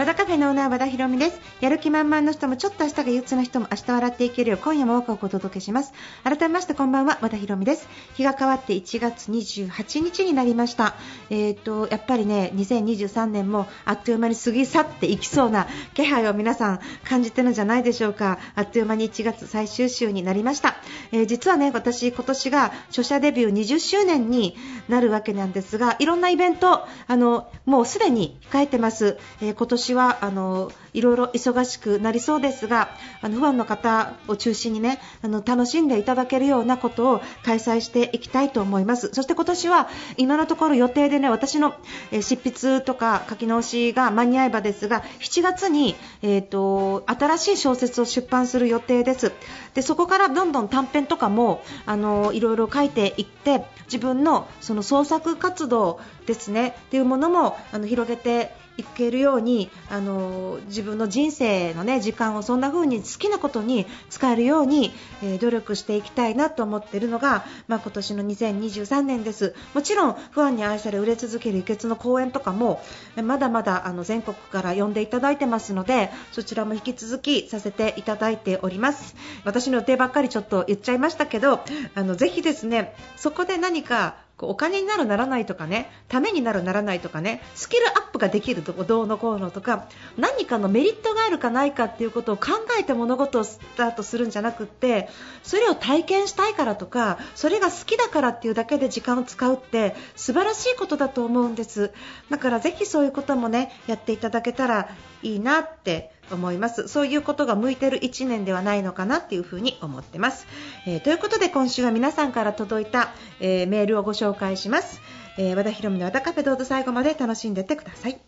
[0.00, 1.38] 和田カフェのオーナー和田博美です。
[1.60, 4.56] やる気満々の人もちょっと明日が憂鬱な人も明日笑っていけるよ。
[4.56, 5.92] う今夜も多くお届けします。
[6.24, 7.86] 改めましてこんばんは和田博美です。
[8.14, 10.94] 日が変わって1月28日になりました。
[11.28, 18.38] えっ、とやっぱりね2023年もあっという間に過ぎ去っていきそうな気配を皆さん感じてるんじゃないでしょうか。
[18.54, 20.76] あっという間に1月最終週になりました、
[21.12, 24.56] えー実はね私今年が著者デビュー20周年に
[24.88, 32.90] なるわけなんですがいろんなイベントあのもうすでに控えてます、えー今年はあのいろいろ忙しくなりそうですが
[33.20, 39.10] あのファンの方を中心にねあの楽しんでいただけるようなことを開催していきたいと思います。
[39.12, 41.74] そして今年は今のところ予定でね私の、
[42.10, 49.32] え執筆とか書き直しが間に合えばですが7月に、えー、と新しい小説を出版する予定です。
[49.74, 64.92] でそこからどんどん短編とかもあのいろいろ書いていって自分のその創作活動ですねっていうものもあの広げていけるようにあの自自分の人生の、ね、時間をそんな風に好きなことに使えるように、
[65.22, 69.54] えー努力していきたいなと思っているのが、まあ、今年の2023年です。
[69.74, 72.80] もちろんファンに愛され売れ続ける輸血の公演とかも
[73.22, 79.16] まだまだあの全国から呼んでいただいてますのでそちらも引き続きさせていただいております。
[79.44, 81.60] 私の予定ばっかりちょっと言っちゃいましたけど
[81.94, 84.16] あのぜひですねそこで何か
[84.48, 95.08] お金になるならないとかねためになるならないとかねスキルアップができるとどうのこうのとか何かのメリットがあるかないかっていうことを考えて物事をスタートするんじゃなくって
[95.42, 101.92] それを体験したいからとかそれが好きだからっていうだけで時間を使うって素晴らしいことだと思うんです。
[102.30, 104.88] だからぜひそういうこともねやっていただけたら
[105.22, 106.88] いいなって思います。
[106.88, 110.46] そういうことが向いてる1年ではないのかなっていうふうに思ってます、
[110.86, 115.00] えーということで今週は皆さんから届いた、えーメールをご紹介します、
[115.38, 118.20] えー和田博美の和田カフェどうぞ最後まで楽しんでってください。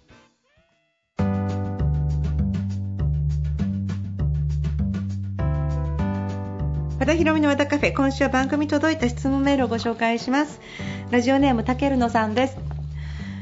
[6.99, 10.61] 和田博美の和田カフェ今週は番組届いた質問メールをご紹介します。
[11.11, 12.57] ラジオネームたけるのさんです。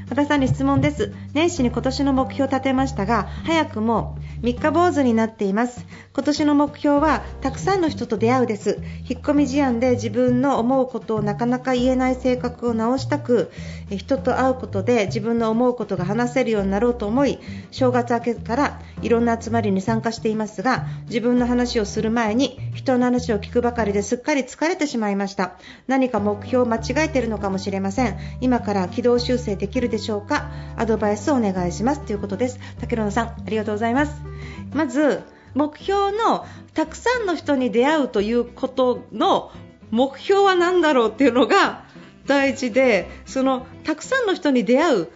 [0.08, 1.12] 和田さんに質問です。
[1.34, 5.84] 年始に今年の目標を立てましたが早くも三日坊主になっています。
[6.12, 8.80] 今年の目標はたくさんの人と出会うです。
[9.08, 13.50] 引っ込み思案で自分の思うことをなかなか言えない性格を直したく
[13.90, 17.38] 人と会うことで自分の思うことが話せるようになろうと思い
[17.70, 25.56] 正月明けからいろんな集まりに参加していますが自分の話をする前に人の話を聞くばかりですっかり疲れてしまいました。
[25.86, 28.18] 何か目標を間違えているのかもしれません。
[28.40, 30.50] 今から軌道修正できるでしょうか？
[30.76, 32.00] アドバイスをお願いします。
[32.00, 32.58] ということです。
[32.80, 34.29] 竹野さんありがとうございます。
[34.72, 35.22] まず
[35.54, 39.50] 目標のたくさんの人に出会うということの
[39.90, 41.84] 目標は何だろうっていうのが
[42.26, 45.08] 大事でそのたくさんの人に出会う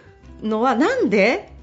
[0.43, 1.53] のはなんで？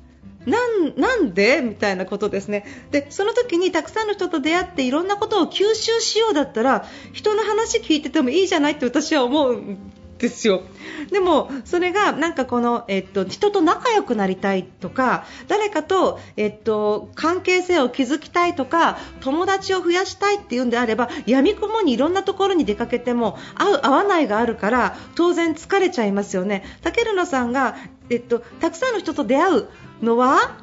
[0.47, 1.61] なんなんで？
[1.61, 2.65] みたいなことですね。
[2.91, 9.77] でその時にたくさんの人と出会っていろんなことを吸収しようだったら人の話聞いててもいいじゃないって私は思う
[10.23, 10.63] ですよ
[11.11, 26.65] でもそれがなんかこの、えっと、人と仲良くなりたいとか誰かと、えっと、関係性を築きたいとか友達を増やしたいっていうんであれば闇雲にいろんなところに出かけても合う合わないがあるから当然疲れちゃいますよね。
[26.83, 27.77] 竹野さんが、
[28.09, 29.69] えっと、たくさんの人と出会う
[30.03, 30.63] のは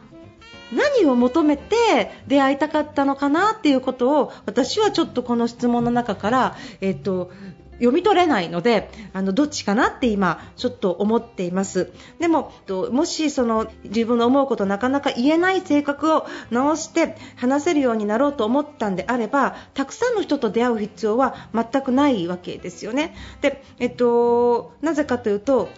[0.72, 7.32] 何を求めて出会いたかったのかなっていうことを私はちょっとこの質問の中から、えっと、
[7.80, 11.92] 読み取れないのであのどっちかなって今ちょっと思っています。
[12.20, 23.16] でもともしその自分の思うことなかなか言えない性格を直して話せるようになろうと思ったんであればたくさんの人と出会う必要は全くないわけですよね。
[23.42, 25.70] で、えっと、なぜかというと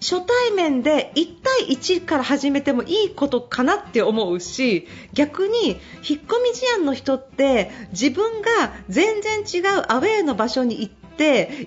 [0.00, 8.50] 初対面で1対1から始めてもいいことかなって思うし逆に引っ込み思案の人って自分が
[8.90, 11.03] 全然違うアウェーの場所に行って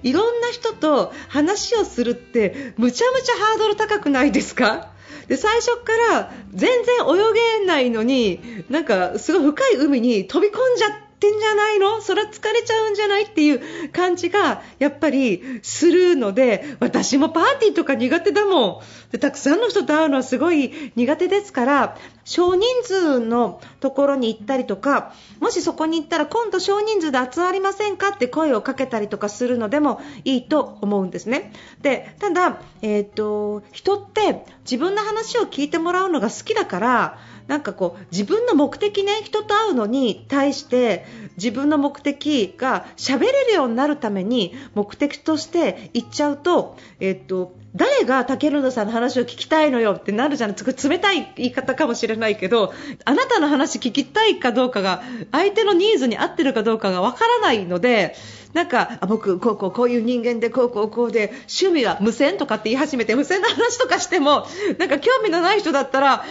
[0.04, 4.92] いろんな人と話をするってむちゃむちゃハードル高くないですか？
[5.28, 8.40] で最初から全然泳げないのに
[8.70, 12.00] なんかすごい深い海に飛び込んじゃってってんじゃないの？
[12.00, 13.24] それは疲れちゃうんじゃない？
[13.24, 18.82] っていう感じがやっぱりするので私もパーティーとか苦手だもん。
[19.12, 28.10] でたくさんの人と会うのはすごい苦手ですから少人数のところに行ったりとかもしそこに行ったら今度少人数で集まりませんか？
[28.10, 31.52] って声をかけたりとかするのでもいいと思うんですね。
[31.82, 41.06] でただ、えーと、人って自分の話を聞いてもらうのが好きだからなんかこう自分の目的ね人と会うのに対して
[41.38, 52.74] 自分の目的が喋れるようになるために目的として言っちゃうと,、えーと誰が竹野さんの話を聞きたいのよってなるじゃないすか冷たい言い方かもしれないけど
[53.06, 58.16] あなたの話聞きたいかどうかが相手のニーズに合ってるかどうかがわからないので
[58.54, 64.46] なんか僕こうこうこういう人間でこうこうこうで趣味は無線とかって言い始めて無線の話とかしても
[64.80, 66.24] なんか興味のない人だったらは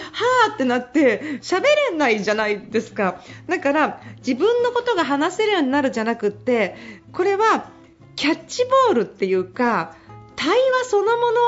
[0.51, 3.23] あってなって喋れないじゃないですか。
[3.49, 6.77] だから自分のことが話せるようになるじゃなくって
[7.13, 7.71] これは
[8.17, 9.95] キャッチボールっていうか
[10.37, 11.43] 対話そのもの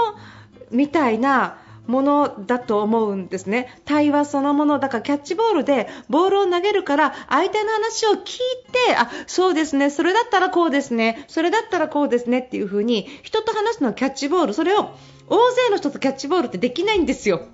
[0.71, 3.81] みたいなものだと思うんですね。
[3.85, 8.23] 対話そのものだからキャッチボールでボールを投げるから相手の話を聞い
[8.89, 14.91] てあそうですねそれだったらこうですねそれだったらこうですねっていう風に人と話すのはキャッチボールそれを
[15.29, 17.49] 大勢の人とキャッチボールってできないんですよ。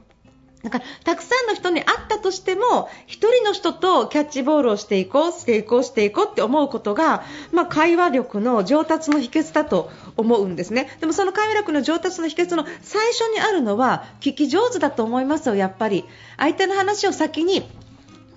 [0.65, 7.23] だからたくさんの人に会ったとしても1人の人とキャッチボールをしていこうしていこうしていこうって思うことが、
[7.53, 10.89] まあ、会話力の上達の秘訣だと思うんですね。
[11.01, 16.07] でもその会話力の上達の秘訣の最初にあるのは聞き上手だと思いますよ、やっぱり。
[16.39, 17.69] 相手の話を先に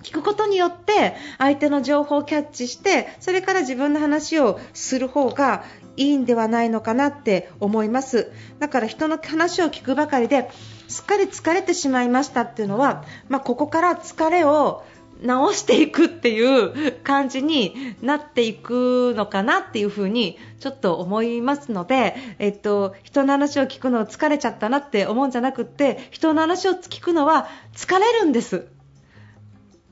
[0.02, 5.64] 聞くことによって相手の情報をキャッチしてそれから自分の話をする方が
[5.96, 8.30] いいんではないのかなって思います。
[8.58, 10.50] だから人の話を聞くばかりで
[10.88, 14.84] すっかり疲れてしまいましたっていうのは、まあ、ここから疲れを
[15.22, 28.66] 直していくっていう感じになっていくのかなっていうふうにちょっと思いますので、えっと、人の話を聞くのを疲れちゃったなって思うんじゃなくって人の話を聞くのは疲れるんです。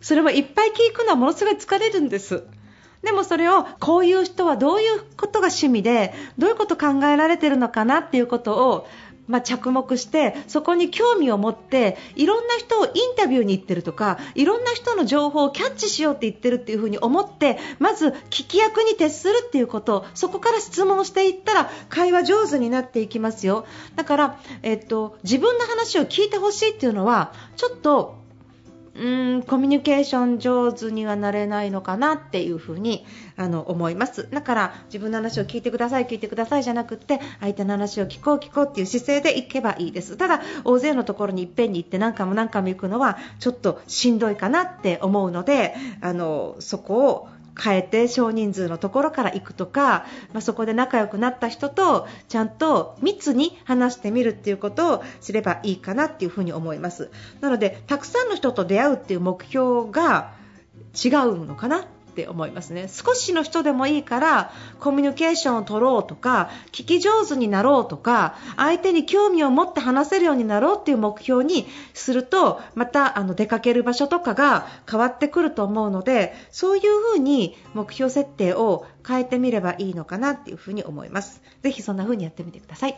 [0.00, 2.44] それはいっぱい聞くのはものすごい疲れるんです。
[3.02, 8.88] でもそれをこういう人はどういうことが趣味でどういうこと考えられてるのかなっていうことを
[9.28, 23.66] まあ、着目してそこに興味を持っていろんな人をインタビューに行ってるとかいろんな人の情報をキャッチしようって言ってるっていうふに思ってまず聞き役に徹するっていうことそこから質問していったら会話上手になっていきますよ。
[23.94, 28.25] だから、えっと、自分の話を聞いてほしいっていうのはちょっと
[28.98, 33.04] うんコミュニケーション上手にはなれないのかなっていうふうに
[33.36, 34.28] あの思います。
[34.30, 40.16] だから自分の話を聞いてください聞いてくださいじゃなくって相手の話を聞こう聞こうっていう姿勢で行けばいいです。
[40.16, 47.28] ただ大勢のところにいっぺんに行って何回も何回も行くのはちょっとしんどいかなって思うのであのそこを
[47.58, 57.10] 変えて少人数のところから行くとか、まあ、そこで仲良くなった人とちゃんと密に話してみるっていうことをすればいいかなっていうふに思います。
[57.40, 60.34] なのでたくさんの人と出会うっていう目標が
[60.94, 61.86] 違うのかな。
[62.16, 76.82] って思いますね少しの人でもいいからコミュニケーションを取ろうとか聞き上手になろうとか相手に興味を持って話せるようになろうっていう目標にするとまたあの出かける場所とかが変わってくると思うのでそういう
[77.12, 82.96] ふうに目標設定を変えてみればいいのかなっていうふうに思いますぜひそんな風にやってみてください。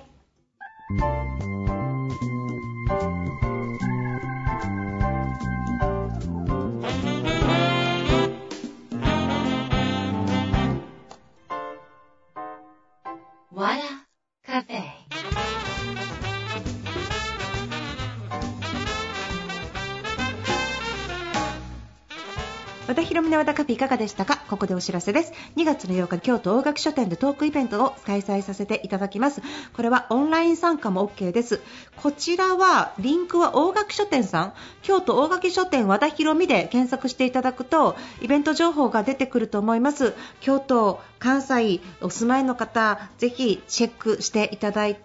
[22.99, 24.39] 和田博美の和田カフェいかがでしたか？
[24.49, 25.33] ここでお知らせです。
[25.55, 29.41] 2月の8日京都大垣書店でトークイベントを開催させていただきます。
[29.73, 31.61] これはオンライン参加も OK です。
[31.95, 34.53] こちらはリンクは大垣書店さん。
[34.83, 40.15] 京都大垣書店和田博美で検索していただくとイベント情報が出てくると思います。
[40.41, 44.99] 京都関西お住まいの方ぜひチェックしていただい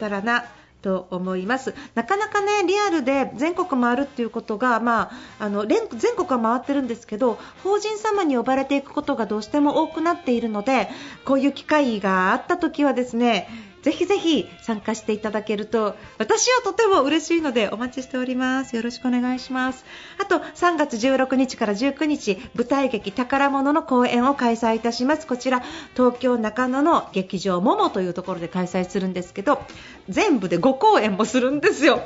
[0.00, 0.46] たらな。
[0.84, 1.74] と思います。
[1.94, 10.90] なかなかねリアルで全国回るっていうことが、まあ、あの全国は回ってるんですけど法人様に呼ばれていくことがどうしても多くなっているので
[11.24, 13.48] こういう機会があった時はですね
[13.84, 18.74] ぜひぜひ参加していただけると私はとても嬉しいのでお待ちしております。
[18.76, 19.84] よろしくお願いします。
[20.18, 25.26] あと3月16日から19日舞台劇宝物の公演を開催いたします。
[25.26, 25.62] こちら
[25.92, 29.60] 東京中野の劇場ももというところで開催するんですけど
[30.08, 32.00] 全部で5公演もするんですよ。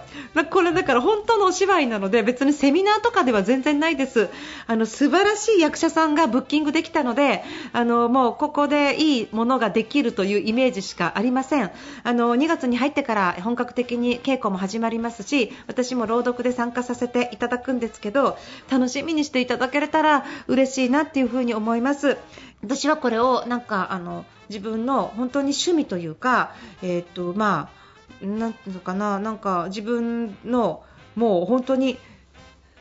[0.51, 4.29] これだから本当のお芝居なので別にセミナーとかでは全然ないです。
[4.67, 11.68] あの素晴らしい役者さんがブッキングできたのであのもうここでいいものができるというイメージしかありません。
[12.05, 18.37] あの2月に入ってから本格的に稽古も始まりますし私も朗読で参加させていただくんですけど
[18.71, 22.19] 楽しみにしていただけたら嬉しいなっていうふうに思います。
[22.63, 27.71] 私はこれをなんかあの自分の本当に趣味というか、えーとま
[28.23, 30.83] あ、なんていうのかななんか自分の
[31.15, 31.99] もう本当に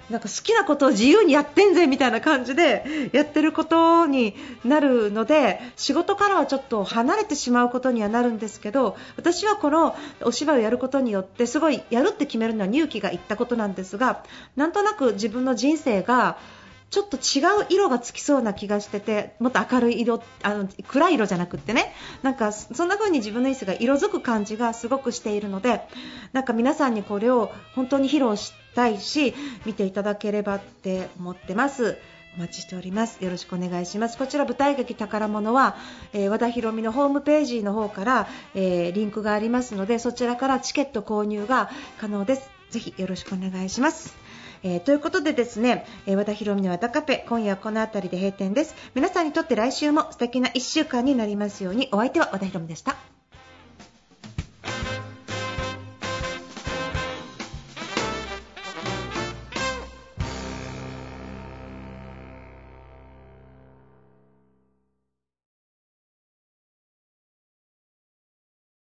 [0.09, 14.23] なんか好きなことを自由にやってんぜみたいな感じでやってることになるので仕事からはちょっと離れてしまうことにはなるんですけど私はこのお芝居をやることによってすごいやるって決めるのは勇気がいったことなんですが
[14.55, 16.37] なんとなく自分の人生が
[16.89, 25.81] ちょっと違う色がつきそうな気がしててもっと明るい色あの暗い色じゃなくってねなんかそんな風に自分の意思が色づく感じがすごくしているので
[26.31, 31.97] なんか皆さんにこれを本当に披露したいし見ていただければって思ってます。
[32.37, 33.23] お待ちしております。
[33.23, 34.17] よろしくお願いします。
[34.17, 35.75] こちら舞台劇宝物は、
[36.13, 42.51] えー、和田博美のホームページの方から、えー、リンクがありますので、そちらからチケット購入が可能です。
[42.69, 44.15] ぜひよろしくお願いします。
[44.67, 48.75] えー、ということでですね、えー、和田博美の和田カフェ今夜はこの辺りで閉店です。
[48.95, 51.87] 皆さんにとって来週も素敵な1週間になりますように。
[51.93, 53.16] お相手は和田博美でした。